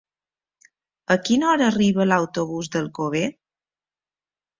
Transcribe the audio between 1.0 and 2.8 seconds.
A quina hora arriba l'autobús